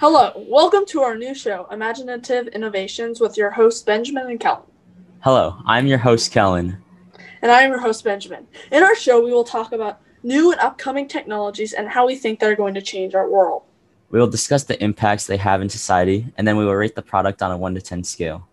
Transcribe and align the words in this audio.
Hello, 0.00 0.30
welcome 0.48 0.86
to 0.86 1.02
our 1.02 1.16
new 1.16 1.34
show, 1.34 1.66
Imaginative 1.72 2.46
Innovations, 2.54 3.20
with 3.20 3.36
your 3.36 3.50
hosts 3.50 3.82
Benjamin 3.82 4.28
and 4.30 4.38
Kellan. 4.38 4.62
Hello, 5.24 5.56
I'm 5.66 5.88
your 5.88 5.98
host, 5.98 6.30
Kellan. 6.30 6.80
And 7.42 7.50
I 7.50 7.62
am 7.62 7.72
your 7.72 7.80
host, 7.80 8.04
Benjamin. 8.04 8.46
In 8.70 8.84
our 8.84 8.94
show, 8.94 9.20
we 9.20 9.32
will 9.32 9.42
talk 9.42 9.72
about 9.72 10.00
new 10.22 10.52
and 10.52 10.60
upcoming 10.60 11.08
technologies 11.08 11.72
and 11.72 11.88
how 11.88 12.06
we 12.06 12.14
think 12.14 12.38
they're 12.38 12.54
going 12.54 12.74
to 12.74 12.80
change 12.80 13.16
our 13.16 13.28
world. 13.28 13.64
We 14.10 14.20
will 14.20 14.28
discuss 14.28 14.62
the 14.62 14.80
impacts 14.80 15.26
they 15.26 15.36
have 15.36 15.62
in 15.62 15.68
society, 15.68 16.32
and 16.36 16.46
then 16.46 16.56
we 16.56 16.64
will 16.64 16.76
rate 16.76 16.94
the 16.94 17.02
product 17.02 17.42
on 17.42 17.50
a 17.50 17.58
1 17.58 17.74
to 17.74 17.80
10 17.80 18.04
scale. 18.04 18.46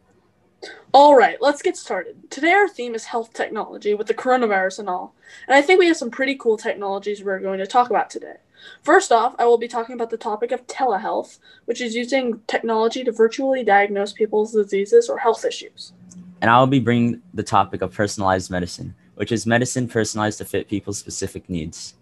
All 0.93 1.15
right, 1.15 1.37
let's 1.41 1.61
get 1.61 1.77
started. 1.77 2.31
Today, 2.31 2.53
our 2.53 2.67
theme 2.67 2.95
is 2.95 3.05
health 3.05 3.33
technology 3.33 3.93
with 3.93 4.07
the 4.07 4.15
coronavirus 4.15 4.79
and 4.79 4.89
all. 4.89 5.13
And 5.47 5.55
I 5.55 5.61
think 5.61 5.77
we 5.77 5.85
have 5.85 5.97
some 5.97 6.09
pretty 6.09 6.37
cool 6.37 6.57
technologies 6.57 7.23
we're 7.23 7.37
going 7.37 7.59
to 7.59 7.67
talk 7.67 7.91
about 7.91 8.09
today. 8.09 8.37
First 8.83 9.11
off, 9.11 9.35
I 9.39 9.45
will 9.45 9.57
be 9.57 9.67
talking 9.67 9.95
about 9.95 10.09
the 10.09 10.17
topic 10.17 10.51
of 10.51 10.65
telehealth, 10.67 11.39
which 11.65 11.81
is 11.81 11.95
using 11.95 12.39
technology 12.47 13.03
to 13.03 13.11
virtually 13.11 13.63
diagnose 13.63 14.13
people's 14.13 14.53
diseases 14.53 15.09
or 15.09 15.17
health 15.17 15.45
issues. 15.45 15.93
And 16.41 16.49
I 16.49 16.59
will 16.59 16.67
be 16.67 16.79
bringing 16.79 17.21
the 17.33 17.43
topic 17.43 17.81
of 17.81 17.93
personalized 17.93 18.51
medicine, 18.51 18.93
which 19.15 19.31
is 19.31 19.45
medicine 19.45 19.87
personalized 19.87 20.37
to 20.39 20.45
fit 20.45 20.67
people's 20.67 20.97
specific 20.97 21.49
needs. 21.49 21.95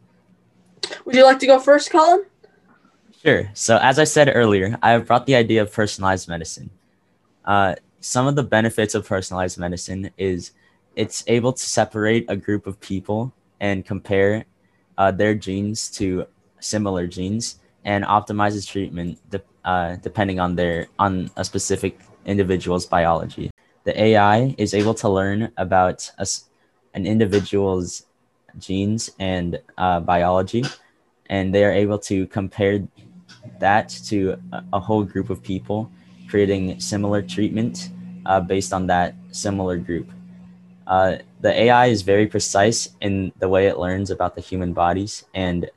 Would 1.06 1.16
you 1.16 1.24
like 1.24 1.40
to 1.40 1.48
go 1.48 1.60
first, 1.60 1.92
Colin? 1.92 2.26
Sure. 3.24 3.50
So, 3.54 3.78
as 3.82 4.00
I 4.00 4.04
said 4.04 4.32
earlier, 4.34 4.78
I 4.84 4.92
have 4.92 5.08
brought 5.08 5.26
the 5.26 5.36
idea 5.36 5.62
of 5.62 5.72
personalized 5.72 6.28
medicine. 6.28 6.70
Uh, 7.46 7.76
some 8.02 8.28
of 8.28 8.36
the 8.36 8.44
benefits 8.44 8.96
of 8.96 9.08
personalized 9.08 9.58
medicine 9.58 10.12
is 10.18 10.52
it's 10.96 11.24
able 11.28 11.54
to 11.54 11.64
separate 11.64 12.26
a 12.28 12.36
group 12.36 12.68
of 12.68 12.80
people 12.82 13.34
and 13.62 13.86
compare 13.86 14.44
uh, 14.98 15.12
their 15.12 15.34
genes 15.34 15.90
to 15.90 16.28
similar 16.64 17.08
genes 17.08 17.60
and 17.86 18.04
optimizes 18.06 18.68
treatment 18.68 19.20
de- 19.30 19.42
uh, 19.66 19.96
depending 19.98 20.40
on 20.40 20.56
their 20.56 20.88
on 21.00 21.30
a 21.36 21.44
specific 21.44 22.00
individual's 22.26 22.86
biology. 22.86 23.50
The 23.84 24.00
AI 24.00 24.56
is 24.58 24.74
able 24.74 24.94
to 24.96 25.10
learn 25.10 25.52
about 25.58 26.10
a, 26.18 26.28
an 26.94 27.06
individual's 27.06 28.06
genes 28.58 29.12
and 29.20 29.60
uh, 29.78 30.00
biology, 30.00 30.64
and 31.30 31.54
they 31.54 31.66
are 31.66 31.72
able 31.72 32.00
to 32.00 32.28
compare 32.28 32.88
that 33.60 33.90
to 34.08 34.40
a, 34.52 34.64
a 34.74 34.80
whole 34.80 35.04
group 35.04 35.30
of 35.30 35.44
people, 35.44 35.92
creating 36.30 36.80
similar 36.80 37.22
treatment 37.22 37.90
uh, 38.26 38.40
based 38.40 38.74
on 38.74 38.88
that 38.88 39.16
similar 39.32 39.78
group. 39.78 40.10
Uh, 40.86 41.18
the 41.40 41.52
AI 41.62 41.88
is 41.88 42.02
very 42.02 42.28
precise 42.28 42.90
in 43.02 43.32
the 43.40 43.48
way 43.48 43.68
it 43.68 43.78
learns 43.78 44.12
about 44.12 44.36
the 44.36 44.42
human 44.42 44.74
bodies 44.74 45.24
and 45.34 45.70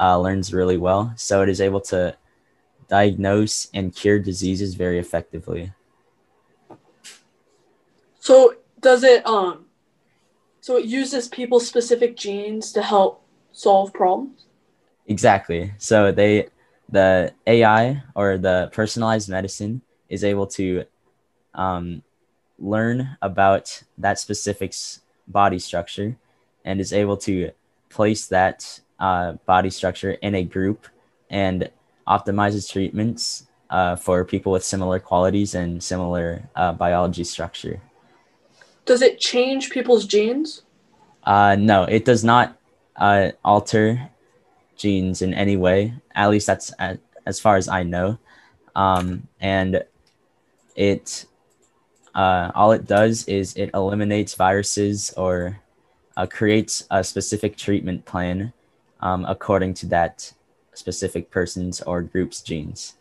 uh, 0.00 0.18
learns 0.18 0.52
really 0.52 0.78
well. 0.78 1.12
So 1.16 1.42
it 1.42 1.48
is 1.48 1.60
able 1.60 1.80
to 1.82 2.16
diagnose 2.88 3.68
and 3.72 3.94
cure 3.94 4.18
diseases 4.18 4.74
very 4.74 4.98
effectively. 4.98 5.72
So 8.18 8.54
does 8.80 9.04
it 9.04 9.26
um 9.26 9.66
so 10.60 10.76
it 10.76 10.84
uses 10.84 11.28
people's 11.28 11.66
specific 11.66 12.16
genes 12.16 12.72
to 12.72 12.82
help 12.82 13.24
solve 13.52 13.92
problems? 13.92 14.46
Exactly. 15.06 15.72
So 15.78 16.12
they 16.12 16.48
the 16.88 17.32
AI 17.46 18.02
or 18.14 18.36
the 18.38 18.70
personalized 18.72 19.28
medicine 19.28 19.82
is 20.08 20.24
able 20.24 20.46
to 20.48 20.84
um, 21.54 22.02
learn 22.58 23.16
about 23.22 23.82
that 23.98 24.18
specific 24.18 24.74
body 25.28 25.58
structure 25.58 26.16
and 26.64 26.80
is 26.80 26.92
able 26.92 27.16
to 27.16 27.52
place 27.88 28.26
that 28.26 28.80
uh, 29.00 29.32
body 29.46 29.70
structure 29.70 30.12
in 30.12 30.34
a 30.34 30.44
group 30.44 30.86
and 31.30 31.70
optimizes 32.06 32.70
treatments 32.70 33.46
uh, 33.70 33.96
for 33.96 34.24
people 34.24 34.52
with 34.52 34.64
similar 34.64 34.98
qualities 34.98 35.54
and 35.54 35.82
similar 35.82 36.48
uh, 36.56 36.72
biology 36.72 37.24
structure. 37.24 37.80
Does 38.84 39.02
it 39.02 39.20
change 39.20 39.70
people's 39.70 40.06
genes? 40.06 40.62
Uh, 41.24 41.56
no, 41.58 41.84
it 41.84 42.04
does 42.04 42.24
not 42.24 42.58
uh, 42.96 43.30
alter 43.44 44.10
genes 44.76 45.22
in 45.22 45.34
any 45.34 45.56
way. 45.56 45.94
At 46.14 46.30
least 46.30 46.46
that's 46.46 46.72
at, 46.78 46.98
as 47.26 47.38
far 47.38 47.56
as 47.56 47.68
I 47.68 47.82
know. 47.82 48.18
Um, 48.74 49.28
and 49.40 49.84
it 50.74 51.26
uh, 52.14 52.50
all 52.54 52.72
it 52.72 52.86
does 52.86 53.24
is 53.28 53.54
it 53.54 53.70
eliminates 53.74 54.34
viruses 54.34 55.12
or 55.16 55.60
uh, 56.16 56.26
creates 56.26 56.84
a 56.90 57.04
specific 57.04 57.56
treatment 57.56 58.04
plan 58.04 58.52
um, 59.00 59.24
according 59.28 59.74
to 59.74 59.86
that 59.86 60.32
specific 60.74 61.30
person's 61.30 61.80
or 61.82 62.02
group's 62.02 62.42
genes. 62.42 62.94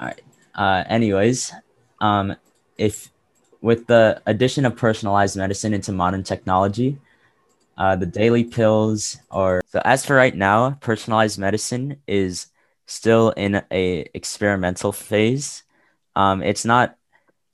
All 0.00 0.08
right. 0.08 0.20
Uh, 0.54 0.84
anyways, 0.88 1.52
um, 2.00 2.36
if 2.78 3.10
with 3.60 3.86
the 3.86 4.22
addition 4.26 4.64
of 4.64 4.76
personalized 4.76 5.36
medicine 5.36 5.74
into 5.74 5.92
modern 5.92 6.22
technology, 6.22 6.98
uh, 7.78 7.96
the 7.96 8.06
daily 8.06 8.44
pills 8.44 9.18
or 9.30 9.62
so 9.66 9.80
as 9.84 10.04
for 10.04 10.16
right 10.16 10.34
now, 10.34 10.70
personalized 10.80 11.38
medicine 11.38 12.00
is 12.06 12.48
still 12.86 13.30
in 13.30 13.62
a 13.70 14.08
experimental 14.14 14.92
phase. 14.92 15.62
Um, 16.14 16.42
it's 16.42 16.64
not 16.64 16.96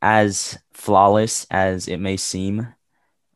as 0.00 0.58
flawless 0.72 1.46
as 1.50 1.88
it 1.88 1.98
may 1.98 2.16
seem. 2.16 2.68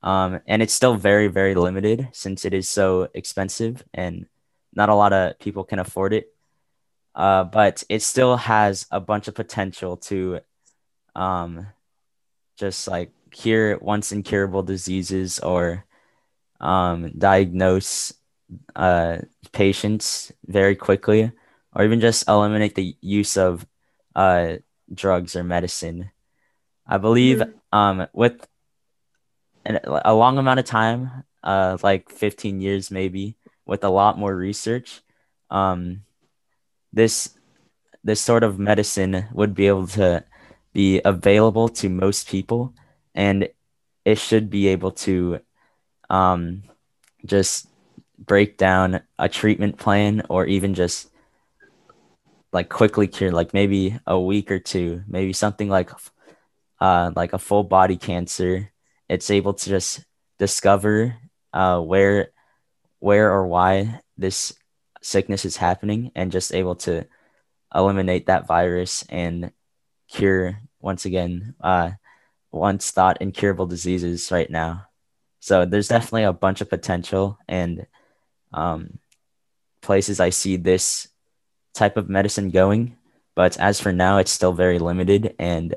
Um, 0.07 0.39
and 0.47 0.63
it's 0.63 0.73
still 0.73 0.95
very, 0.95 1.27
very 1.27 1.57
limited 1.57 2.09
since 2.13 2.45
it 2.45 2.55
is 2.55 2.69
so 2.69 3.09
expensive 3.13 3.83
and 3.93 4.27
not 4.73 4.89
a 4.89 4.95
lot 4.95 5.13
of 5.13 5.37
people 5.41 5.65
can 5.65 5.81
afford 5.81 6.13
it. 6.13 6.33
Uh, 7.13 7.43
but 7.43 7.83
it 7.89 8.03
still 8.03 8.37
has 8.37 8.87
a 8.93 9.01
bunch 9.01 9.27
of 9.27 9.35
potential 9.35 9.97
to 9.97 10.39
um, 11.17 11.67
just 12.57 12.87
like 12.87 13.11
cure 13.33 13.79
once 13.79 14.13
incurable 14.13 14.63
diseases 14.63 15.41
or 15.41 15.85
um, 16.61 17.11
diagnose 17.19 18.15
uh, 18.77 19.19
patients 19.51 20.31
very 20.47 20.77
quickly 20.77 21.33
or 21.75 21.85
even 21.85 22.01
just 22.01 22.29
eliminate 22.29 22.77
the 22.77 22.95
use 23.01 23.37
of 23.37 23.67
uh, 24.15 24.55
drugs 24.95 25.35
or 25.35 25.43
medicine. 25.43 26.13
I 26.87 26.99
believe 26.99 27.39
mm-hmm. 27.39 27.77
um, 27.77 28.07
with 28.13 28.47
a 29.67 30.15
long 30.15 30.39
amount 30.39 30.61
of 30.61 30.67
time, 30.67 31.25
uh, 31.43 31.77
like 31.83 32.11
15 32.11 32.61
years 32.61 32.91
maybe, 32.91 33.37
with 33.67 33.85
a 33.85 33.91
lot 33.91 34.19
more 34.19 34.35
research, 34.35 35.03
um, 35.51 36.03
this 36.93 37.35
this 38.05 38.21
sort 38.21 38.45
of 38.45 38.59
medicine 38.59 39.27
would 39.33 39.55
be 39.55 39.67
able 39.67 39.87
to 39.89 40.25
be 40.73 41.01
available 41.05 41.69
to 41.69 41.89
most 41.89 42.29
people, 42.29 42.73
and 43.15 43.49
it 44.05 44.19
should 44.19 44.49
be 44.49 44.69
able 44.69 44.93
to 44.93 45.41
um, 46.09 46.63
just 47.25 47.67
break 48.19 48.57
down 48.57 49.01
a 49.19 49.29
treatment 49.29 49.77
plan 49.77 50.23
or 50.29 50.47
even 50.47 50.75
just 50.75 51.11
like 52.53 52.69
quickly 52.69 53.07
cure 53.07 53.33
like 53.33 53.53
maybe 53.53 53.99
a 54.07 54.19
week 54.19 54.51
or 54.51 54.59
two 54.59 55.03
maybe 55.07 55.33
something 55.33 55.69
like 55.69 55.91
uh 56.81 57.11
like 57.15 57.35
a 57.35 57.39
full 57.39 57.63
body 57.63 57.97
cancer 57.97 58.73
it's 59.09 59.31
able 59.31 59.55
to 59.55 59.69
just 59.69 60.05
discover 60.39 61.17
uh, 61.53 61.81
where 61.81 62.31
where 62.99 63.33
or 63.33 63.47
why 63.47 64.01
this 64.17 64.55
sickness 65.03 65.45
is 65.45 65.57
happening 65.57 66.11
and 66.15 66.33
just 66.33 66.55
able 66.55 66.75
to 66.75 67.07
eliminate 67.75 68.27
that 68.27 68.47
virus 68.47 69.05
and 69.09 69.53
cure 70.09 70.59
once 70.81 71.05
again 71.05 71.55
uh, 71.61 71.91
once 72.51 72.91
thought 72.91 73.21
incurable 73.21 73.67
diseases 73.67 74.31
right 74.33 74.51
now. 74.51 74.87
So 75.41 75.65
there's 75.65 75.89
definitely 75.89 76.25
a 76.25 76.33
bunch 76.33 76.61
of 76.61 76.71
potential 76.71 77.39
and 77.49 77.87
um, 78.53 78.99
places 79.87 80.19
i 80.19 80.31
see 80.31 80.57
this 80.57 81.09
type 81.73 81.97
of 81.97 82.09
medicine 82.09 82.51
going 82.51 82.97
but 83.37 83.57
as 83.59 83.81
for 83.81 83.93
now 83.93 84.19
it's 84.19 84.33
still 84.33 84.53
very 84.53 84.79
limited 84.81 85.35
and 85.39 85.77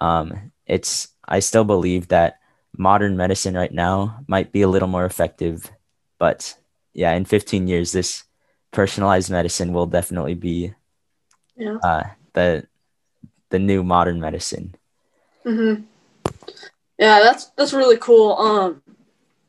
um, 0.00 0.52
it's 0.66 1.08
i 1.28 1.38
still 1.38 1.64
believe 1.64 2.08
that 2.08 2.40
modern 2.78 3.16
medicine 3.16 3.54
right 3.54 3.72
now 3.72 4.20
might 4.26 4.52
be 4.52 4.62
a 4.62 4.68
little 4.68 4.88
more 4.88 5.04
effective. 5.04 5.70
But 6.18 6.56
yeah, 6.92 7.12
in 7.12 7.24
15 7.24 7.68
years, 7.68 7.92
this 7.92 8.24
personalized 8.70 9.30
medicine 9.30 9.72
will 9.72 9.86
definitely 9.86 10.34
be 10.34 10.74
yeah. 11.56 11.78
uh, 11.82 12.04
the 12.32 12.66
the 13.50 13.58
new 13.58 13.82
modern 13.82 14.20
medicine. 14.20 14.74
Mm-hmm. 15.44 15.82
Yeah, 16.98 17.20
that's 17.20 17.46
that's 17.56 17.72
really 17.72 17.96
cool. 17.96 18.36
Um, 18.36 18.82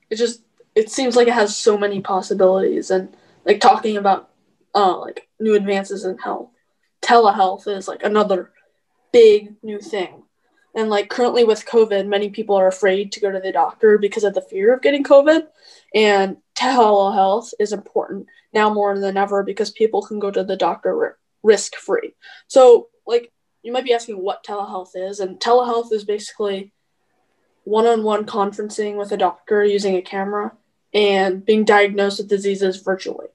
it 0.09 0.15
just 0.15 0.41
it 0.75 0.91
seems 0.91 1.15
like 1.15 1.27
it 1.27 1.33
has 1.33 1.56
so 1.56 1.77
many 1.77 2.01
possibilities, 2.01 2.91
and 2.91 3.15
like 3.45 3.59
talking 3.59 3.97
about 3.97 4.30
uh 4.75 4.97
like 5.00 5.27
new 5.39 5.56
advances 5.56 6.06
in 6.06 6.18
health, 6.18 6.50
telehealth 7.01 7.68
is 7.68 7.88
like 7.88 8.03
another 8.03 8.51
big 9.12 9.56
new 9.63 9.80
thing. 9.80 10.23
And 10.77 10.91
like 10.91 11.09
currently 11.09 11.44
with 11.44 11.65
COVID, 11.65 12.06
many 12.06 12.29
people 12.29 12.56
are 12.56 12.68
afraid 12.68 13.12
to 13.12 13.19
go 13.19 13.31
to 13.31 13.39
the 13.39 13.51
doctor 13.51 13.97
because 13.97 14.24
of 14.24 14.35
the 14.35 14.41
fear 14.41 14.75
of 14.75 14.83
getting 14.83 15.03
COVID. 15.03 15.47
And 15.95 16.38
telehealth 16.56 17.51
is 17.59 17.74
important 17.74 18.27
now 18.53 18.71
more 18.71 18.97
than 19.00 19.18
ever 19.18 19.41
because 19.41 19.71
people 19.71 20.03
can 20.03 20.19
go 20.19 20.29
to 20.29 20.44
the 20.44 20.56
doctor 20.56 21.18
risk 21.41 21.75
free. 21.75 22.13
So, 22.47 22.89
like, 23.07 23.31
you 23.63 23.71
might 23.71 23.85
be 23.85 23.94
asking 23.94 24.21
what 24.21 24.45
telehealth 24.45 24.91
is, 24.94 25.19
and 25.19 25.39
telehealth 25.39 25.91
is 25.91 26.06
basically 26.06 26.71
one 27.63 27.88
on 27.88 28.03
one 28.03 28.25
conferencing 28.25 28.97
with 28.97 29.12
a 29.12 29.18
doctor 29.18 29.65
using 29.65 29.95
a 29.95 30.01
camera 30.03 30.53
and 30.94 31.44
being 31.44 31.65
diagnosed 31.65 32.19
with 32.19 32.30
diseases 32.30 32.77
virtually. 32.77 33.27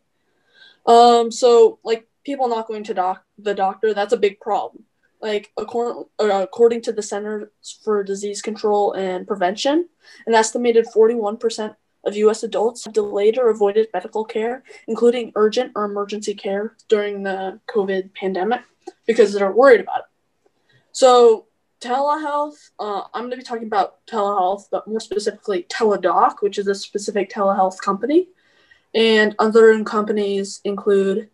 Um, 0.87 1.33
so, 1.33 1.81
like, 1.83 2.07
people 2.25 2.49
not 2.49 2.69
going 2.69 2.85
to 2.85 2.95
doc- 2.95 3.25
the 3.37 3.55
doctor, 3.55 3.95
that's 3.95 4.13
a 4.13 4.17
big 4.17 4.39
problem. 4.39 4.85
Like, 5.23 5.53
according, 5.57 6.05
uh, 6.19 6.43
according 6.43 6.83
to 6.83 6.93
the 6.93 7.03
Centers 7.03 7.49
for 7.85 8.03
Disease 8.03 8.43
Control 8.43 8.93
and 8.93 9.27
Prevention, 9.27 9.89
an 10.27 10.35
estimated 10.35 10.87
41% 10.95 11.77
of 12.05 12.17
U.S. 12.17 12.43
adults 12.43 12.85
have 12.85 12.93
delayed 12.93 13.39
or 13.39 13.49
avoided 13.49 13.87
medical 13.95 14.25
care, 14.25 14.65
including 14.89 15.33
urgent 15.37 15.73
or 15.77 15.85
emergency 15.85 16.35
care 16.35 16.75
during 16.89 17.23
the 17.23 17.61
COVID 17.73 18.13
pandemic, 18.15 18.63
because 19.07 19.33
they're 19.33 19.53
worried 19.53 19.81
about 19.81 20.01
it. 20.01 20.05
So, 20.91 21.47
telehealth, 21.81 22.71
uh, 22.81 23.03
I'm 23.15 23.23
going 23.23 23.31
to 23.31 23.37
be 23.37 23.45
talking 23.45 23.67
about 23.67 24.05
telehealth, 24.07 24.65
but 24.73 24.89
more 24.89 25.01
specifically, 25.01 25.67
Teladoc, 25.69 26.37
which 26.41 26.59
is 26.59 26.67
a 26.67 26.75
specific 26.75 27.31
telehealth 27.31 27.79
company. 27.79 28.27
And 28.93 29.37
other 29.39 29.83
companies 29.85 30.61
include 30.65 31.31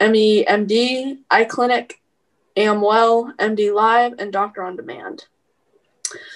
MeMD, 0.00 1.18
iClinic, 1.30 1.92
Amwell, 2.56 3.32
MD 3.38 3.72
Live, 3.72 4.14
and 4.18 4.32
Doctor 4.32 4.62
on 4.62 4.76
Demand. 4.76 5.26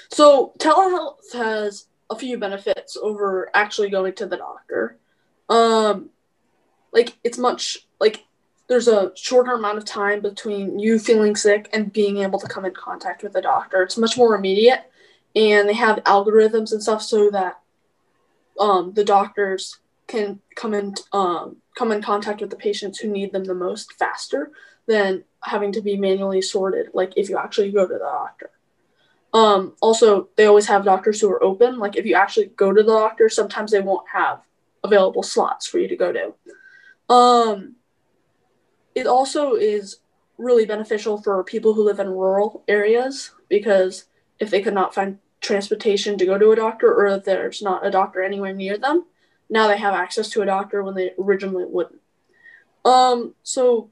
So, 0.09 0.53
telehealth 0.59 1.33
has 1.33 1.87
a 2.11 2.17
few 2.17 2.39
benefits 2.39 2.97
over 2.97 3.51
actually 3.55 3.91
going 3.91 4.15
to 4.15 4.27
the 4.27 4.37
doctor. 4.37 4.97
Um, 5.49 6.11
like 6.93 7.19
it's 7.23 7.39
much 7.39 7.87
like 8.01 8.25
there's 8.69 8.89
a 8.89 9.13
shorter 9.15 9.53
amount 9.53 9.79
of 9.79 9.85
time 9.85 10.21
between 10.21 10.79
you 10.79 10.99
feeling 10.99 11.37
sick 11.37 11.69
and 11.73 11.93
being 11.93 12.19
able 12.19 12.39
to 12.39 12.49
come 12.49 12.65
in 12.65 12.75
contact 12.75 13.23
with 13.23 13.33
the 13.33 13.43
doctor. 13.43 13.83
It's 13.83 13.97
much 13.97 14.17
more 14.17 14.35
immediate, 14.35 14.91
and 15.35 15.69
they 15.69 15.75
have 15.75 15.99
algorithms 16.05 16.73
and 16.73 16.83
stuff 16.83 17.03
so 17.03 17.31
that 17.31 17.61
um, 18.59 18.93
the 18.95 19.05
doctors 19.05 19.79
can 20.07 20.41
come 20.55 20.75
in 20.75 20.95
um, 21.13 21.57
come 21.77 21.93
in 21.93 22.03
contact 22.03 22.41
with 22.41 22.51
the 22.51 22.57
patients 22.57 22.99
who 22.99 23.09
need 23.09 23.33
them 23.33 23.45
the 23.45 23.55
most 23.55 23.93
faster 23.95 24.51
than 24.87 25.25
having 25.43 25.73
to 25.73 25.81
be 25.81 25.97
manually 25.97 26.43
sorted. 26.43 26.89
Like 26.95 27.13
if 27.17 27.29
you 27.29 27.39
actually 27.39 27.71
go 27.73 27.87
to 27.87 27.95
the 27.95 27.99
doctor. 27.99 28.51
Um, 29.35 29.75
also, 29.81 30.29
they 30.37 30.47
always 30.47 30.67
have 30.67 30.85
doctors 30.85 31.21
who 31.21 31.31
are 31.31 31.43
open. 31.43 31.79
Like 31.79 31.97
if 31.97 32.07
you 32.07 32.15
actually 32.15 32.47
go 32.47 32.73
to 32.73 32.83
the 32.83 32.93
doctor, 32.93 33.29
sometimes 33.29 33.71
they 33.71 33.81
won't 33.81 34.09
have 34.13 34.41
available 34.83 35.23
slots 35.23 35.67
for 35.67 35.79
you 35.79 35.89
to 35.89 35.97
go 35.97 36.13
to. 36.13 37.15
Um, 37.15 37.77
it 38.95 39.07
also 39.07 39.55
is 39.55 39.99
really 40.39 40.65
beneficial 40.65 41.21
for 41.21 41.43
people 41.45 41.75
who 41.75 41.85
live 41.85 41.99
in 41.99 42.09
rural 42.09 42.65
areas 42.69 43.33
because 43.49 44.05
if 44.39 44.51
they 44.51 44.63
could 44.63 44.75
not 44.75 44.95
find 44.95 45.19
transportation 45.41 46.17
to 46.19 46.27
go 46.27 46.39
to 46.39 46.53
a 46.53 46.57
doctor 46.57 46.93
or 46.93 47.07
if 47.07 47.25
there's 47.25 47.63
not 47.63 47.87
a 47.87 47.91
doctor 47.91 48.23
anywhere 48.23 48.53
near 48.53 48.79
them, 48.79 49.05
now 49.51 49.67
they 49.67 49.79
have 49.79 49.95
access 49.95 50.29
to 50.31 50.43
a 50.43 50.47
doctor 50.47 50.83
when 50.83 50.95
they 50.95 51.13
originally 51.19 51.65
wouldn't. 51.65 52.01
Um, 52.85 53.35
so 53.43 53.91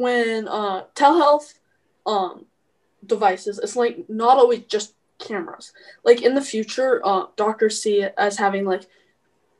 when 0.00 0.48
uh, 0.48 0.84
telehealth 0.94 1.54
um, 2.06 2.46
devices. 3.04 3.58
It's 3.58 3.76
like 3.76 4.08
not 4.08 4.38
always 4.38 4.60
just 4.60 4.94
cameras. 5.18 5.72
Like 6.04 6.22
in 6.22 6.34
the 6.34 6.40
future, 6.40 7.00
uh, 7.04 7.26
doctors 7.36 7.82
see 7.82 8.02
it 8.02 8.14
as 8.16 8.38
having 8.38 8.64
like 8.64 8.86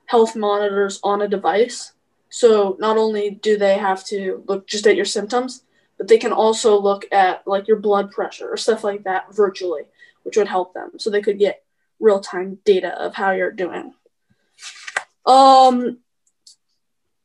health 0.06 0.34
monitors 0.34 0.98
on 1.04 1.22
a 1.22 1.28
device. 1.28 1.92
So 2.30 2.76
not 2.78 2.96
only 2.96 3.30
do 3.30 3.56
they 3.56 3.76
have 3.76 4.04
to 4.06 4.42
look 4.46 4.66
just 4.66 4.86
at 4.86 4.96
your 4.96 5.04
symptoms, 5.04 5.64
but 5.98 6.08
they 6.08 6.18
can 6.18 6.32
also 6.32 6.80
look 6.80 7.04
at 7.12 7.46
like 7.46 7.68
your 7.68 7.76
blood 7.78 8.10
pressure 8.10 8.48
or 8.50 8.56
stuff 8.56 8.82
like 8.82 9.04
that 9.04 9.34
virtually, 9.34 9.82
which 10.22 10.36
would 10.36 10.48
help 10.48 10.72
them. 10.72 10.92
So 10.98 11.10
they 11.10 11.22
could 11.22 11.38
get 11.38 11.62
real 11.98 12.20
time 12.20 12.58
data 12.64 12.98
of 12.98 13.14
how 13.14 13.32
you're 13.32 13.52
doing. 13.52 13.92
Um, 15.26 15.98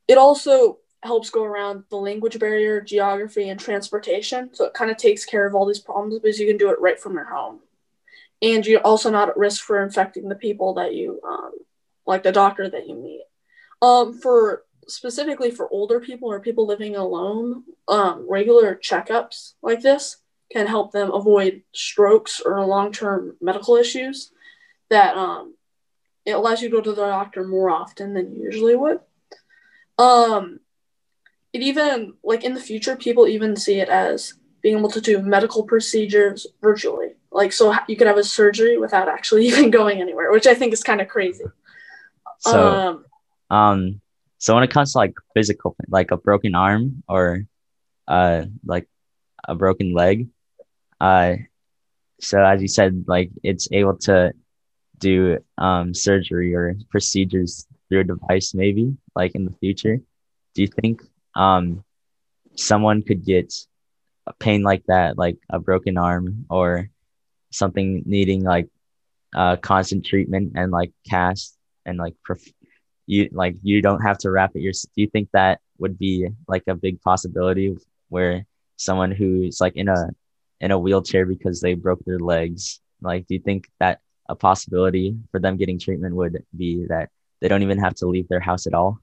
it 0.08 0.18
also 0.18 0.80
helps 1.06 1.30
go 1.30 1.44
around 1.44 1.84
the 1.90 1.96
language 1.96 2.40
barrier, 2.40 2.82
geography, 2.82 3.50
and 3.50 3.60
transportation. 3.60 4.50
So 4.54 4.66
it 4.66 4.74
kind 4.74 4.92
of 4.92 4.98
takes 4.98 5.26
care 5.26 5.46
of 5.46 5.56
all 5.56 5.66
these 5.66 5.80
problems 5.80 6.20
because 6.20 6.40
you 6.40 6.48
can 6.48 6.58
do 6.58 6.72
it 6.72 6.80
right 6.80 7.00
from 7.00 7.14
your 7.14 7.26
home. 7.26 7.60
And 8.42 8.66
you're 8.66 8.82
also 8.82 9.10
not 9.10 9.30
at 9.30 9.38
risk 9.38 9.64
for 9.64 9.84
infecting 9.84 10.30
the 10.30 10.36
people 10.36 10.76
that 10.76 10.94
you, 10.94 11.20
um, 11.28 11.52
like 12.06 12.24
the 12.24 12.32
doctor 12.32 12.70
that 12.70 12.88
you 12.88 12.96
meet. 12.96 13.24
Um, 13.82 14.14
for 14.14 14.64
specifically 14.88 15.52
for 15.52 15.70
older 15.70 16.00
people 16.00 16.32
or 16.32 16.40
people 16.40 16.68
living 16.68 16.96
alone, 16.96 17.64
um, 17.88 18.26
regular 18.30 18.76
checkups 18.76 19.54
like 19.62 19.82
this 19.82 20.18
can 20.52 20.68
help 20.68 20.92
them 20.92 21.12
avoid 21.12 21.64
strokes 21.74 22.40
or 22.40 22.64
long 22.66 22.92
term 22.92 23.36
medical 23.42 23.76
issues 23.76 24.32
that 24.90 25.16
um, 25.18 25.56
it 26.26 26.32
allows 26.32 26.62
you 26.62 26.70
to 26.70 26.76
go 26.76 26.82
to 26.82 26.94
the 26.94 27.08
doctor 27.08 27.44
more 27.44 27.70
often 27.70 28.14
than 28.14 28.36
you 28.36 28.44
usually 28.44 28.76
would. 28.76 29.00
Um, 29.98 30.60
it 31.56 31.62
even 31.62 32.14
like 32.22 32.44
in 32.44 32.54
the 32.54 32.60
future 32.60 32.98
people 32.98 33.28
even 33.28 33.56
see 33.56 33.80
it 33.80 33.88
as 33.88 34.34
being 34.62 34.78
able 34.78 34.90
to 34.90 35.00
do 35.00 35.22
medical 35.22 35.64
procedures 35.64 36.46
virtually. 36.62 37.12
Like 37.32 37.54
so 37.54 37.74
you 37.88 37.96
could 37.96 38.08
have 38.08 38.18
a 38.18 38.24
surgery 38.24 38.78
without 38.78 39.08
actually 39.08 39.46
even 39.50 39.72
going 39.72 40.02
anywhere 40.02 40.32
which 40.32 40.48
i 40.48 40.54
think 40.54 40.74
is 40.74 40.84
kind 40.84 41.02
of 41.02 41.08
crazy. 41.08 41.46
So 42.40 42.60
um, 42.70 43.06
um 43.50 44.02
so 44.38 44.54
when 44.54 44.64
it 44.64 44.70
comes 44.70 44.92
to 44.92 44.98
like 44.98 45.14
physical 45.34 45.76
like 45.88 46.12
a 46.12 46.18
broken 46.18 46.56
arm 46.56 47.04
or 47.08 47.46
uh 48.08 48.46
like 48.66 48.88
a 49.48 49.56
broken 49.56 49.94
leg 49.94 50.28
uh 51.00 51.34
so 52.20 52.44
as 52.44 52.62
you 52.62 52.68
said 52.68 53.06
like 53.08 53.30
it's 53.44 53.68
able 53.72 53.98
to 53.98 54.34
do 54.98 55.38
um 55.58 55.94
surgery 55.94 56.54
or 56.54 56.76
procedures 56.90 57.66
through 57.88 58.02
a 58.02 58.04
device 58.04 58.54
maybe 58.54 58.96
like 59.16 59.36
in 59.36 59.46
the 59.46 59.56
future 59.62 59.98
do 60.54 60.62
you 60.62 60.68
think 60.68 61.02
um, 61.36 61.84
someone 62.56 63.02
could 63.02 63.26
get 63.26 63.54
a 64.28 64.34
pain 64.34 64.64
like 64.64 64.84
that, 64.88 65.18
like 65.18 65.38
a 65.50 65.60
broken 65.60 65.98
arm 65.98 66.46
or 66.50 66.90
something 67.52 68.04
needing 68.06 68.44
like 68.44 68.68
uh, 69.36 69.56
constant 69.58 70.06
treatment 70.06 70.54
and 70.56 70.72
like 70.72 70.92
cast 71.08 71.58
and 71.86 71.98
like 71.98 72.16
prof- 72.24 72.54
you 73.08 73.30
like 73.32 73.56
you 73.62 73.82
don't 73.82 74.02
have 74.02 74.18
to 74.20 74.32
wrap 74.32 74.52
it 74.56 74.62
yourself. 74.62 74.92
Do 74.96 75.02
you 75.02 75.10
think 75.10 75.30
that 75.34 75.60
would 75.78 75.98
be 75.98 76.28
like 76.48 76.64
a 76.68 76.76
big 76.76 77.02
possibility 77.02 77.78
where 78.10 78.46
someone 78.78 79.12
who's 79.12 79.62
like 79.62 79.76
in 79.76 79.88
a 79.88 80.10
in 80.62 80.72
a 80.72 80.80
wheelchair 80.80 81.26
because 81.26 81.62
they 81.62 81.74
broke 81.74 82.04
their 82.06 82.20
legs, 82.20 82.80
like 83.02 83.28
do 83.28 83.36
you 83.36 83.42
think 83.42 83.70
that 83.80 84.00
a 84.28 84.36
possibility 84.36 85.16
for 85.32 85.40
them 85.40 85.58
getting 85.58 85.78
treatment 85.78 86.16
would 86.16 86.44
be 86.56 86.86
that 86.90 87.10
they 87.42 87.48
don't 87.48 87.62
even 87.62 87.78
have 87.78 87.94
to 87.96 88.08
leave 88.08 88.28
their 88.28 88.40
house 88.40 88.66
at 88.66 88.74
all? 88.74 89.00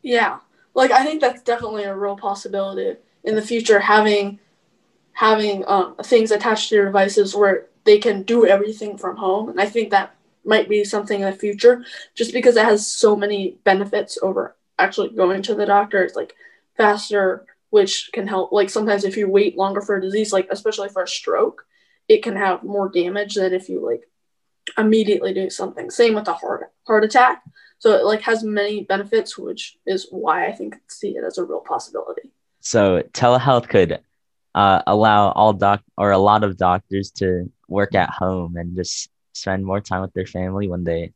Yeah, 0.00 0.38
like 0.78 0.92
I 0.92 1.04
think 1.04 1.20
that's 1.20 1.42
definitely 1.42 1.82
a 1.82 1.96
real 1.96 2.16
possibility 2.16 3.00
in 3.24 3.34
the 3.34 3.42
future 3.42 3.80
having 3.80 4.38
having 5.12 5.64
um, 5.66 5.96
things 6.04 6.30
attached 6.30 6.68
to 6.68 6.76
your 6.76 6.84
devices 6.84 7.34
where 7.34 7.66
they 7.82 7.98
can 7.98 8.22
do 8.22 8.46
everything 8.46 8.96
from 8.96 9.16
home. 9.16 9.48
And 9.48 9.60
I 9.60 9.66
think 9.66 9.90
that 9.90 10.14
might 10.44 10.68
be 10.68 10.84
something 10.84 11.20
in 11.20 11.28
the 11.28 11.36
future 11.36 11.84
just 12.14 12.32
because 12.32 12.56
it 12.56 12.64
has 12.64 12.86
so 12.86 13.16
many 13.16 13.58
benefits 13.64 14.18
over 14.22 14.54
actually 14.78 15.08
going 15.08 15.42
to 15.42 15.56
the 15.56 15.66
doctor. 15.66 16.04
It's 16.04 16.14
like 16.14 16.36
faster 16.76 17.44
which 17.70 18.10
can 18.12 18.28
help. 18.28 18.52
Like 18.52 18.70
sometimes 18.70 19.02
if 19.02 19.16
you 19.16 19.28
wait 19.28 19.58
longer 19.58 19.80
for 19.80 19.96
a 19.96 20.00
disease 20.00 20.32
like 20.32 20.46
especially 20.48 20.90
for 20.90 21.02
a 21.02 21.08
stroke 21.08 21.66
it 22.06 22.22
can 22.22 22.36
have 22.36 22.62
more 22.62 22.88
damage 22.88 23.34
than 23.34 23.52
if 23.52 23.68
you 23.68 23.84
like 23.84 24.08
immediately 24.78 25.34
do 25.34 25.50
something. 25.50 25.90
Same 25.90 26.14
with 26.14 26.28
a 26.28 26.34
heart 26.34 26.70
heart 26.86 27.02
attack 27.02 27.42
so 27.78 27.94
it 27.94 28.04
like 28.04 28.22
has 28.22 28.42
many 28.42 28.84
benefits, 28.84 29.38
which 29.38 29.76
is 29.86 30.08
why 30.10 30.46
I 30.46 30.52
think 30.52 30.76
see 30.88 31.16
it 31.16 31.24
as 31.24 31.38
a 31.38 31.44
real 31.44 31.60
possibility. 31.60 32.30
So 32.60 33.02
telehealth 33.12 33.68
could 33.68 34.00
uh, 34.54 34.82
allow 34.86 35.30
all 35.30 35.52
doc 35.52 35.82
or 35.96 36.10
a 36.10 36.18
lot 36.18 36.42
of 36.42 36.56
doctors 36.56 37.10
to 37.12 37.50
work 37.68 37.94
at 37.94 38.10
home 38.10 38.56
and 38.56 38.76
just 38.76 39.08
spend 39.32 39.64
more 39.64 39.80
time 39.80 40.02
with 40.02 40.12
their 40.14 40.26
family 40.26 40.68
when 40.68 40.84
they 40.84 41.12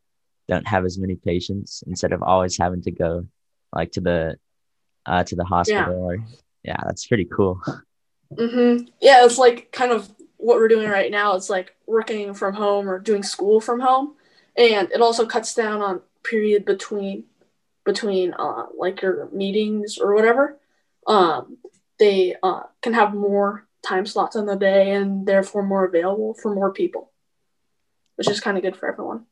don't 0.49 0.67
have 0.69 0.85
as 0.85 0.99
many 0.99 1.17
patients 1.17 1.83
instead 1.87 2.13
of 2.13 2.23
always 2.23 2.57
having 2.57 2.83
to 2.83 2.91
go 2.91 3.27
like 3.73 3.91
to 3.93 4.01
the 4.01 4.37
uh, 5.07 5.25
to 5.25 5.35
the 5.35 5.45
hospital 5.45 5.95
yeah. 5.95 6.17
or 6.17 6.19
yeah 6.63 6.77
that's 6.85 7.07
pretty 7.07 7.25
cool 7.25 7.61
mm-hmm. 8.33 8.85
yeah 9.01 9.25
it's 9.25 9.39
like 9.39 9.73
kind 9.73 9.91
of 9.91 10.09
what 10.37 10.57
we're 10.57 10.69
doing 10.69 10.89
right 10.89 11.11
now 11.11 11.35
it's 11.35 11.51
like 11.51 11.75
working 11.87 12.35
from 12.35 12.55
home 12.55 12.89
or 12.89 12.99
doing 12.99 13.23
school 13.23 13.61
from 13.61 13.81
home 13.81 14.15
and 14.57 14.91
it 14.93 15.01
also 15.01 15.27
cuts 15.27 15.55
down 15.55 15.81
on 15.81 16.01
period 16.23 16.65
between 16.65 17.25
between 17.85 18.33
uh, 18.35 18.67
like 18.77 19.03
your 19.03 19.29
meetings 19.33 19.99
or 19.99 20.15
whatever, 20.15 20.59
um, 21.07 21.59
they 21.99 22.37
uh, 22.43 22.63
can 22.81 22.93
have 22.93 23.15
more 23.15 23.67
time 23.85 24.07
slots 24.07 24.37
in 24.37 24.47
the 24.47 24.57
day 24.57 24.93
and 24.93 25.27
therefore 25.27 25.63
more 25.63 25.85
available 25.85 26.35
for 26.35 26.55
more 26.55 26.73
people, 26.73 27.11
which 28.17 28.31
is 28.31 28.41
kind 28.41 28.57
of 28.57 28.63
good 28.63 28.77
for 28.77 28.91
everyone. 28.91 29.27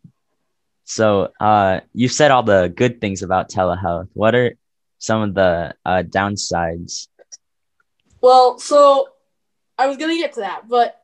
So 0.84 1.30
uh, 1.38 1.80
you 1.92 2.08
said 2.08 2.32
all 2.32 2.42
the 2.42 2.72
good 2.74 3.00
things 3.00 3.22
about 3.22 3.50
telehealth. 3.50 4.08
What 4.14 4.34
are 4.34 4.56
some 4.98 5.22
of 5.22 5.34
the 5.34 5.74
uh, 5.86 6.02
downsides? 6.02 7.06
Well, 8.20 8.58
so 8.58 9.08
I 9.78 9.86
was 9.86 9.96
gonna 9.96 10.16
get 10.16 10.32
to 10.34 10.40
that, 10.40 10.68
but 10.68 11.00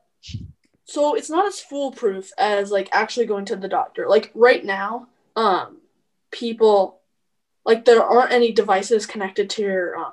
so 0.84 1.14
it's 1.14 1.30
not 1.30 1.46
as 1.46 1.60
foolproof 1.60 2.30
as 2.36 2.70
like 2.70 2.88
actually 2.92 3.26
going 3.26 3.44
to 3.46 3.56
the 3.56 3.68
doctor. 3.68 4.08
Like 4.08 4.32
right 4.34 4.64
now, 4.64 5.08
um, 5.36 5.78
people 6.30 7.00
like 7.64 7.84
there 7.84 8.02
aren't 8.02 8.32
any 8.32 8.52
devices 8.52 9.06
connected 9.06 9.50
to 9.50 9.62
your 9.62 9.96
um, 9.96 10.12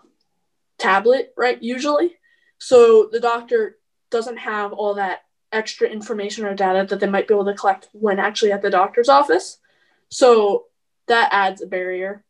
tablet, 0.77 1.33
right? 1.37 1.61
Usually, 1.61 2.15
so 2.57 3.09
the 3.11 3.19
doctor 3.19 3.77
doesn't 4.09 4.37
have 4.37 4.73
all 4.73 4.95
that 4.95 5.23
extra 5.51 5.87
information 5.87 6.45
or 6.45 6.55
data 6.55 6.85
that 6.89 6.99
they 6.99 7.07
might 7.07 7.27
be 7.27 7.33
able 7.33 7.45
to 7.45 7.53
collect 7.53 7.89
when 7.93 8.19
actually 8.19 8.51
at 8.51 8.61
the 8.61 8.69
doctor's 8.69 9.09
office. 9.09 9.59
So 10.09 10.65
that 11.07 11.29
adds 11.31 11.61
a 11.61 11.67
barrier. 11.67 12.23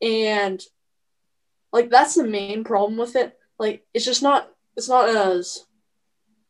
And 0.00 0.62
like 1.72 1.90
that's 1.90 2.14
the 2.14 2.24
main 2.24 2.64
problem 2.64 2.96
with 2.96 3.16
it. 3.16 3.38
Like 3.58 3.84
it's 3.92 4.04
just 4.04 4.22
not 4.22 4.50
it's 4.76 4.88
not 4.88 5.08
as 5.08 5.64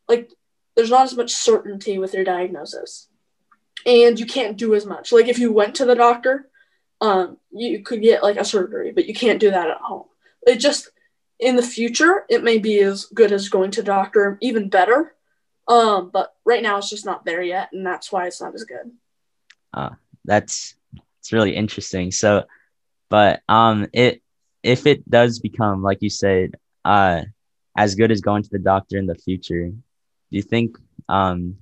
like 0.09 0.31
there's 0.77 0.91
not 0.91 1.05
as 1.05 1.17
much 1.17 1.33
certainty 1.33 1.99
with 1.99 2.15
your 2.15 2.25
diagnosis. 2.25 3.09
And 3.87 4.19
you 4.19 4.27
can't 4.27 4.57
do 4.57 4.75
as 4.75 4.87
much. 4.87 5.13
Like 5.13 5.29
if 5.29 5.39
you 5.39 5.53
went 5.53 5.77
to 5.77 5.85
the 5.85 5.95
doctor, 5.95 6.49
um, 7.01 7.39
you 7.51 7.83
could 7.83 8.01
get 8.01 8.23
like 8.23 8.37
a 8.37 8.45
surgery, 8.45 8.93
but 8.93 9.07
you 9.07 9.15
can't 9.15 9.41
do 9.41 9.51
that 9.51 9.69
at 9.69 9.79
home. 9.79 10.05
It 10.47 10.57
just 10.57 10.91
in 11.39 11.57
the 11.57 11.63
future 11.63 12.25
it 12.29 12.43
may 12.45 12.59
be 12.59 12.81
as 12.81 13.07
good 13.07 13.33
as 13.33 13.49
going 13.49 13.71
to 13.73 13.83
doctor, 13.83 14.39
even 14.41 14.69
better. 14.69 15.15
Um, 15.67 16.11
but 16.13 16.35
right 16.45 16.63
now 16.63 16.79
it's 16.79 16.91
just 16.91 17.07
not 17.07 17.25
there 17.25 17.43
yet, 17.43 17.71
and 17.73 17.87
that's 17.87 18.13
why 18.13 18.27
it's 18.27 18.41
not 18.41 18.55
as 18.55 18.65
good. 18.65 18.91
Uh, 19.73 19.91
that's 20.25 20.75
it's 21.21 21.33
really 21.33 21.57
interesting. 21.57 22.11
So, 22.11 22.45
but 23.09 23.43
um, 23.49 23.87
it 23.93 24.23
if 24.63 24.87
it 24.87 25.09
does 25.09 25.39
become 25.39 25.83
like 25.83 25.99
you 26.01 26.11
said, 26.11 26.53
uh, 26.85 27.23
as 27.77 27.95
good 27.95 28.11
as 28.11 28.21
going 28.21 28.43
to 28.43 28.51
the 28.51 28.59
doctor 28.59 28.99
in 28.99 29.07
the 29.07 29.15
future, 29.15 29.69
do 29.69 29.77
you 30.31 30.43
think 30.43 30.77
um, 31.09 31.57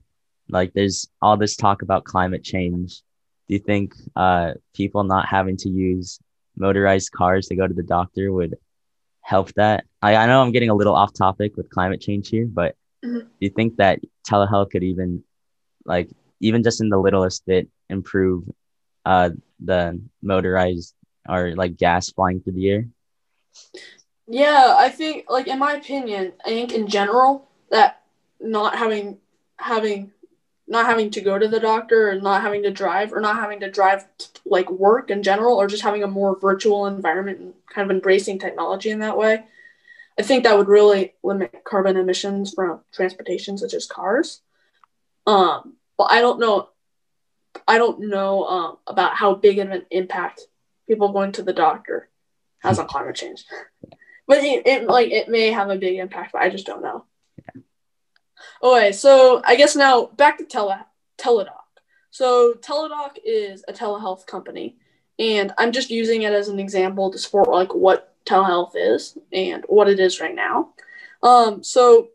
like 0.49 0.72
there's 0.72 1.08
all 1.20 1.37
this 1.37 1.56
talk 1.56 1.82
about 1.82 2.04
climate 2.04 2.44
change? 2.44 3.02
Do 3.49 3.54
you 3.54 3.61
think 3.61 3.94
uh, 4.16 4.52
people 4.75 5.04
not 5.04 5.26
having 5.26 5.56
to 5.58 5.68
use 5.68 6.18
motorized 6.56 7.12
cars 7.12 7.49
to 7.49 7.56
go 7.56 7.66
to 7.66 7.75
the 7.75 7.82
doctor 7.82 8.32
would 8.32 8.56
help 9.20 9.52
that? 9.54 9.84
I, 10.00 10.16
I 10.16 10.26
know 10.26 10.42
I'm 10.42 10.52
getting 10.52 10.70
a 10.70 10.75
little 10.75 10.94
off 10.94 11.12
topic 11.14 11.56
with 11.56 11.70
climate 11.70 12.00
change 12.00 12.28
here, 12.28 12.46
but 12.46 12.76
mm-hmm. 13.04 13.18
do 13.18 13.28
you 13.40 13.50
think 13.50 13.76
that 13.76 14.00
telehealth 14.28 14.70
could 14.70 14.84
even 14.84 15.25
like 15.84 16.08
even 16.40 16.62
just 16.62 16.80
in 16.80 16.88
the 16.88 16.99
littlest 16.99 17.44
bit 17.46 17.68
improve 17.88 18.44
uh 19.04 19.30
the 19.61 20.00
motorized 20.22 20.94
or 21.28 21.54
like 21.54 21.76
gas 21.76 22.11
flying 22.11 22.40
through 22.40 22.54
the 22.54 22.70
air? 22.70 22.88
Yeah, 24.26 24.75
I 24.78 24.88
think 24.88 25.26
like 25.28 25.46
in 25.46 25.58
my 25.58 25.75
opinion, 25.75 26.32
I 26.44 26.49
think 26.50 26.72
in 26.72 26.87
general 26.87 27.49
that 27.70 28.02
not 28.40 28.76
having 28.76 29.18
having 29.56 30.12
not 30.69 30.87
having 30.87 31.11
to 31.11 31.21
go 31.21 31.38
to 31.38 31.49
the 31.49 31.61
doctor 31.61 32.11
or 32.11 32.21
not 32.21 32.42
having 32.42 32.62
to 32.62 32.71
drive 32.71 33.12
or 33.12 33.21
not 33.21 33.37
having 33.37 33.61
to 33.61 33.71
drive 33.71 34.04
to, 34.19 34.28
like 34.45 34.71
work 34.71 35.11
in 35.11 35.23
general 35.23 35.57
or 35.57 35.66
just 35.66 35.83
having 35.83 36.02
a 36.02 36.09
more 36.09 36.38
virtual 36.38 36.87
environment 36.87 37.40
and 37.40 37.54
kind 37.73 37.90
of 37.90 37.95
embracing 37.95 38.38
technology 38.38 38.90
in 38.90 39.00
that 39.00 39.16
way 39.16 39.45
i 40.19 40.23
think 40.23 40.45
that 40.45 40.57
would 40.57 40.69
really 40.69 41.14
limit 41.23 41.62
carbon 41.64 41.97
emissions 41.97 42.54
from 42.54 42.81
transportation 42.92 43.59
such 43.59 43.75
as 43.75 43.87
cars. 43.87 44.40
Um 45.26 45.75
but 45.99 46.11
i 46.11 46.21
don't 46.21 46.40
know 46.40 46.69
i 47.66 47.78
don't 47.78 48.00
know 48.00 48.45
um, 48.45 48.78
about 48.87 49.14
how 49.14 49.35
big 49.35 49.59
of 49.59 49.71
an 49.71 49.85
impact 49.90 50.42
people 50.88 51.12
going 51.12 51.33
to 51.33 51.42
the 51.42 51.52
doctor 51.52 52.09
has 52.61 52.78
on 52.78 52.87
climate 52.87 53.16
change. 53.16 53.45
But 54.28 54.38
it, 54.45 54.66
it 54.66 54.87
like 54.87 55.11
it 55.11 55.28
may 55.28 55.50
have 55.50 55.69
a 55.69 55.76
big 55.76 55.99
impact 55.99 56.33
but 56.33 56.42
i 56.42 56.49
just 56.49 56.64
don't 56.64 56.81
know 56.81 57.04
Okay, 58.62 58.92
so 58.92 59.42
I 59.45 59.57
guess 59.57 59.75
now 59.75 60.07
back 60.07 60.38
to 60.38 60.45
tele 60.45 60.87
Teladoc. 61.19 61.49
So 62.11 62.54
Teladoc 62.54 63.16
is 63.25 63.64
a 63.66 63.73
telehealth 63.73 64.26
company, 64.26 64.76
and 65.19 65.52
I'm 65.59 65.73
just 65.73 65.90
using 65.90 66.23
it 66.23 66.33
as 66.33 66.49
an 66.49 66.61
example 66.61 67.11
to 67.11 67.19
support 67.19 67.49
like 67.49 67.75
what 67.75 68.14
telehealth 68.25 68.73
is 68.76 69.19
and 69.33 69.64
what 69.69 69.88
it 69.88 69.99
is 69.99 70.21
right 70.21 70.35
now. 70.35 70.75
Um, 71.23 71.64
so 71.64 72.11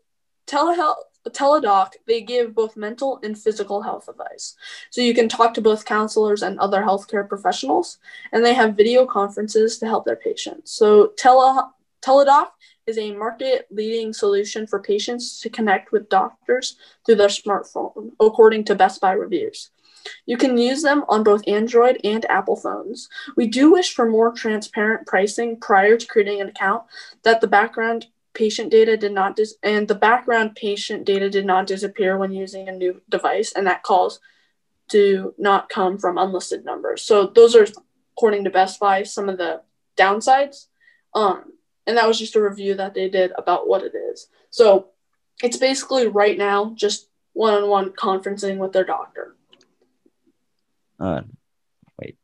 telehealth 0.46 1.02
Teladoc, 1.28 1.92
they 2.06 2.22
give 2.22 2.54
both 2.54 2.76
mental 2.76 3.20
and 3.22 3.38
physical 3.38 3.82
health 3.82 4.08
advice. 4.08 4.56
So 4.88 5.02
you 5.02 5.12
can 5.14 5.28
talk 5.28 5.52
to 5.54 5.60
both 5.60 5.84
counselors 5.84 6.42
and 6.42 6.58
other 6.58 6.80
healthcare 6.80 7.28
professionals, 7.28 7.98
and 8.32 8.42
they 8.42 8.54
have 8.54 8.74
video 8.74 9.04
conferences 9.04 9.78
to 9.78 9.86
help 9.86 10.06
their 10.06 10.16
patients. 10.16 10.72
So 10.72 11.08
tele, 11.18 11.70
Teladoc 12.00 12.48
is 12.88 12.98
a 12.98 13.12
market 13.12 13.66
leading 13.70 14.12
solution 14.12 14.66
for 14.66 14.80
patients 14.80 15.40
to 15.40 15.50
connect 15.50 15.92
with 15.92 16.08
doctors 16.08 16.76
through 17.04 17.16
their 17.16 17.28
smartphone, 17.28 18.12
according 18.18 18.64
to 18.64 18.74
Best 18.74 19.00
Buy 19.00 19.12
reviews. 19.12 19.70
You 20.24 20.38
can 20.38 20.56
use 20.56 20.82
them 20.82 21.04
on 21.08 21.22
both 21.22 21.46
Android 21.46 22.00
and 22.02 22.24
Apple 22.30 22.56
phones. 22.56 23.08
We 23.36 23.46
do 23.46 23.72
wish 23.72 23.94
for 23.94 24.08
more 24.08 24.32
transparent 24.32 25.06
pricing 25.06 25.58
prior 25.60 25.98
to 25.98 26.06
creating 26.06 26.40
an 26.40 26.48
account 26.48 26.84
that 27.24 27.42
the 27.42 27.46
background 27.46 28.06
patient 28.32 28.70
data 28.70 28.96
did 28.96 29.12
not 29.12 29.36
dis- 29.36 29.56
and 29.62 29.86
the 29.86 29.94
background 29.94 30.54
patient 30.54 31.04
data 31.04 31.28
did 31.28 31.44
not 31.44 31.66
disappear 31.66 32.16
when 32.16 32.32
using 32.32 32.68
a 32.68 32.72
new 32.72 33.02
device 33.08 33.52
and 33.52 33.66
that 33.66 33.82
calls 33.82 34.20
do 34.88 35.34
not 35.36 35.68
come 35.68 35.98
from 35.98 36.16
unlisted 36.16 36.64
numbers. 36.64 37.02
So 37.02 37.26
those 37.26 37.54
are 37.54 37.66
according 38.16 38.44
to 38.44 38.50
Best 38.50 38.80
Buy 38.80 39.02
some 39.02 39.28
of 39.28 39.36
the 39.36 39.60
downsides. 39.96 40.66
Um, 41.14 41.52
and 41.88 41.96
that 41.96 42.06
was 42.06 42.18
just 42.18 42.36
a 42.36 42.42
review 42.42 42.74
that 42.74 42.92
they 42.92 43.08
did 43.08 43.32
about 43.38 43.66
what 43.66 43.82
it 43.82 43.94
is. 43.96 44.28
So 44.50 44.88
it's 45.42 45.56
basically 45.56 46.06
right 46.06 46.36
now 46.36 46.74
just 46.76 47.08
one-on-one 47.32 47.92
conferencing 47.92 48.58
with 48.58 48.72
their 48.72 48.84
doctor. 48.84 49.34
Uh, 51.00 51.22
wait. 51.98 52.16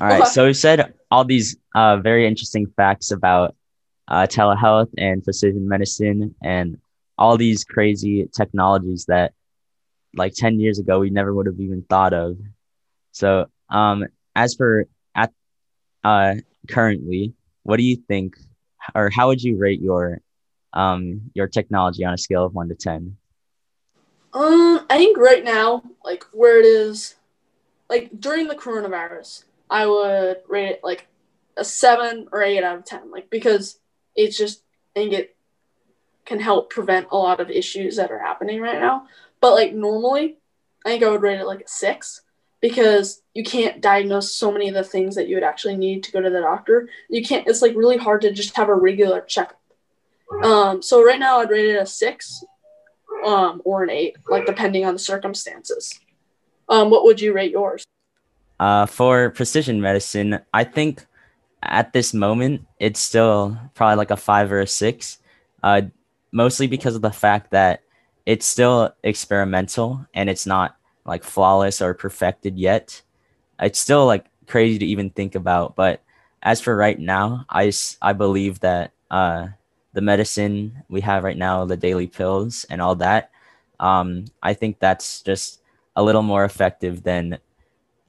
All 0.00 0.08
right. 0.08 0.22
Okay. 0.22 0.30
So 0.30 0.46
we 0.46 0.54
said 0.54 0.92
all 1.08 1.24
these 1.24 1.56
uh, 1.76 1.98
very 1.98 2.26
interesting 2.26 2.66
facts 2.76 3.12
about 3.12 3.54
uh, 4.08 4.26
telehealth 4.26 4.90
and 4.98 5.22
precision 5.22 5.68
medicine 5.68 6.34
and 6.42 6.78
all 7.16 7.36
these 7.36 7.62
crazy 7.62 8.28
technologies 8.34 9.04
that 9.06 9.34
like 10.16 10.34
10 10.34 10.58
years 10.58 10.80
ago 10.80 10.98
we 10.98 11.10
never 11.10 11.32
would 11.32 11.46
have 11.46 11.60
even 11.60 11.84
thought 11.88 12.12
of. 12.12 12.36
So 13.12 13.46
um, 13.68 14.06
as 14.34 14.56
for 14.56 14.86
at 15.14 15.32
uh, 16.02 16.36
currently, 16.68 17.34
what 17.68 17.76
do 17.76 17.84
you 17.84 17.96
think 17.96 18.38
or 18.94 19.10
how 19.10 19.26
would 19.26 19.42
you 19.42 19.58
rate 19.58 19.82
your 19.82 20.22
um 20.72 21.30
your 21.34 21.46
technology 21.46 22.02
on 22.02 22.14
a 22.14 22.18
scale 22.18 22.46
of 22.46 22.54
one 22.54 22.70
to 22.70 22.74
ten? 22.74 23.18
Um, 24.32 24.86
I 24.88 24.96
think 24.96 25.18
right 25.18 25.44
now, 25.44 25.82
like 26.02 26.24
where 26.32 26.58
it 26.58 26.64
is, 26.64 27.16
like 27.90 28.08
during 28.18 28.48
the 28.48 28.54
coronavirus, 28.54 29.44
I 29.68 29.86
would 29.86 30.38
rate 30.48 30.70
it 30.70 30.80
like 30.82 31.08
a 31.58 31.64
seven 31.64 32.26
or 32.32 32.42
eight 32.42 32.64
out 32.64 32.78
of 32.78 32.86
ten, 32.86 33.10
like 33.10 33.28
because 33.28 33.78
it's 34.16 34.38
just 34.38 34.62
I 34.96 35.00
think 35.00 35.12
it 35.12 35.36
can 36.24 36.40
help 36.40 36.70
prevent 36.70 37.08
a 37.10 37.18
lot 37.18 37.38
of 37.38 37.50
issues 37.50 37.96
that 37.96 38.10
are 38.10 38.18
happening 38.18 38.62
right 38.62 38.80
now. 38.80 39.08
But 39.42 39.52
like 39.52 39.74
normally, 39.74 40.38
I 40.86 40.88
think 40.88 41.02
I 41.02 41.10
would 41.10 41.20
rate 41.20 41.38
it 41.38 41.46
like 41.46 41.60
a 41.60 41.68
six 41.68 42.22
because 42.60 43.22
you 43.34 43.44
can't 43.44 43.80
diagnose 43.80 44.34
so 44.34 44.50
many 44.50 44.68
of 44.68 44.74
the 44.74 44.84
things 44.84 45.14
that 45.14 45.28
you 45.28 45.36
would 45.36 45.44
actually 45.44 45.76
need 45.76 46.02
to 46.04 46.12
go 46.12 46.20
to 46.20 46.30
the 46.30 46.40
doctor. 46.40 46.88
You 47.08 47.24
can't. 47.24 47.46
It's 47.46 47.62
like 47.62 47.76
really 47.76 47.96
hard 47.96 48.22
to 48.22 48.32
just 48.32 48.56
have 48.56 48.68
a 48.68 48.74
regular 48.74 49.20
checkup. 49.20 49.60
Um, 50.42 50.82
so 50.82 51.02
right 51.02 51.18
now 51.18 51.38
I'd 51.38 51.50
rate 51.50 51.70
it 51.70 51.80
a 51.80 51.86
six, 51.86 52.44
um, 53.24 53.62
or 53.64 53.82
an 53.82 53.90
eight, 53.90 54.16
like 54.28 54.46
depending 54.46 54.84
on 54.84 54.94
the 54.94 54.98
circumstances. 54.98 55.98
Um, 56.68 56.90
what 56.90 57.04
would 57.04 57.20
you 57.20 57.32
rate 57.32 57.52
yours? 57.52 57.84
Uh, 58.60 58.86
for 58.86 59.30
precision 59.30 59.80
medicine, 59.80 60.40
I 60.52 60.64
think 60.64 61.06
at 61.62 61.92
this 61.92 62.12
moment 62.12 62.66
it's 62.78 63.00
still 63.00 63.58
probably 63.74 63.96
like 63.96 64.10
a 64.10 64.16
five 64.16 64.52
or 64.52 64.60
a 64.60 64.66
six. 64.66 65.18
Uh, 65.62 65.82
mostly 66.32 66.66
because 66.66 66.94
of 66.94 67.02
the 67.02 67.10
fact 67.10 67.50
that 67.52 67.82
it's 68.26 68.46
still 68.46 68.94
experimental 69.02 70.06
and 70.12 70.28
it's 70.28 70.46
not 70.46 70.76
like 71.08 71.24
flawless 71.24 71.82
or 71.82 71.94
perfected 71.94 72.58
yet. 72.58 73.02
It's 73.60 73.80
still 73.80 74.06
like 74.06 74.26
crazy 74.46 74.78
to 74.78 74.86
even 74.86 75.10
think 75.10 75.34
about. 75.34 75.76
But 75.76 76.02
as 76.42 76.60
for 76.60 76.76
right 76.76 76.98
now, 76.98 77.46
I, 77.50 77.72
I 78.02 78.12
believe 78.12 78.60
that 78.60 78.92
uh, 79.10 79.48
the 79.94 80.00
medicine 80.02 80.84
we 80.88 81.00
have 81.02 81.24
right 81.24 81.36
now, 81.36 81.64
the 81.64 81.76
daily 81.76 82.06
pills 82.06 82.66
and 82.70 82.82
all 82.82 82.94
that, 82.96 83.30
um, 83.80 84.26
I 84.42 84.54
think 84.54 84.78
that's 84.78 85.22
just 85.22 85.60
a 85.96 86.02
little 86.02 86.22
more 86.22 86.44
effective 86.44 87.02
than 87.02 87.38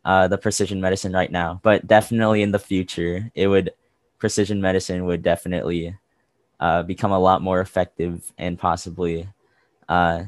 uh, 0.05 0.27
the 0.27 0.37
precision 0.37 0.81
medicine 0.81 1.13
right 1.13 1.31
now. 1.31 1.59
But 1.63 1.87
definitely 1.87 2.41
in 2.41 2.51
the 2.51 2.59
future, 2.59 3.31
it 3.35 3.47
would 3.47 3.71
precision 4.19 4.61
medicine 4.61 5.05
would 5.05 5.23
definitely 5.23 5.95
uh, 6.59 6.83
become 6.83 7.11
a 7.11 7.19
lot 7.19 7.41
more 7.41 7.61
effective 7.61 8.31
and 8.37 8.59
possibly 8.59 9.27
uh, 9.89 10.25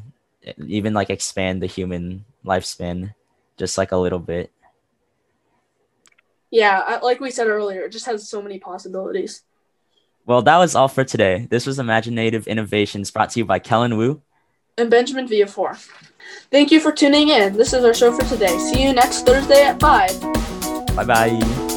even 0.68 0.94
like 0.94 1.10
expand 1.10 1.62
the 1.62 1.68
human 1.68 2.26
lifespan 2.46 3.14
just 3.58 3.78
like 3.78 3.92
a 3.92 3.98
little 3.98 4.20
bit. 4.20 4.52
Yeah, 6.50 7.00
like 7.02 7.20
we 7.20 7.32
said 7.32 7.48
earlier, 7.48 7.84
it 7.84 7.92
just 7.92 8.06
has 8.08 8.28
so 8.28 8.42
many 8.42 8.60
possibilities. 8.60 9.44
Well, 10.26 10.42
that 10.42 10.58
was 10.58 10.76
all 10.76 10.88
for 10.88 11.04
today. 11.04 11.48
This 11.50 11.66
was 11.66 11.80
Imaginative 11.80 12.48
Innovations 12.48 13.10
brought 13.10 13.30
to 13.32 13.40
you 13.40 13.46
by 13.46 13.60
Kellan 13.60 13.98
Wu. 13.98 14.22
And 14.78 14.90
Benjamin 14.90 15.28
Viafor. 15.28 15.76
Thank 16.50 16.72
you 16.72 16.80
for 16.80 16.92
tuning 16.92 17.30
in. 17.30 17.54
This 17.54 17.74
is 17.74 17.84
our 17.84 17.94
show 17.94 18.12
for 18.12 18.26
today. 18.26 18.58
See 18.58 18.84
you 18.84 18.94
next 18.94 19.26
Thursday 19.26 19.64
at 19.64 19.80
5. 19.80 20.96
Bye 20.96 21.06
bye. 21.06 21.71